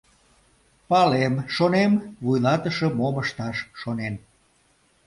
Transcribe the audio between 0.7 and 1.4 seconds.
—Палем,